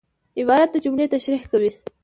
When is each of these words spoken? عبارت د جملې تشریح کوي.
عبارت 0.39 0.69
د 0.71 0.75
جملې 0.85 1.05
تشریح 1.13 1.43
کوي. 1.51 1.71